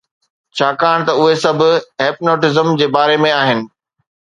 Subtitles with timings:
[0.57, 1.57] ڇاڪاڻ ته اهي سڀ
[2.05, 3.65] hypnotism جي باري ۾ آهن